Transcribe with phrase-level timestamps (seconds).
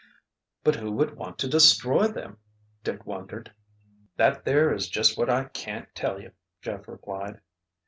[0.63, 2.39] "But who would want to destroy them?"
[2.83, 3.53] Dick wondered.
[4.15, 7.39] "That there is just what I can't tell you," Jeff replied.